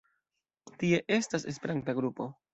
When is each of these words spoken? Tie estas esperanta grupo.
Tie 0.83 1.03
estas 1.19 1.47
esperanta 1.55 1.97
grupo. 2.03 2.31